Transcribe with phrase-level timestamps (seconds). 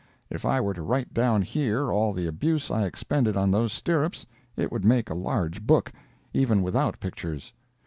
[0.31, 4.25] If I were to write down here all the abuse I expended on those stirrups,
[4.57, 5.91] it would make a large book,
[6.33, 7.53] even without pictures.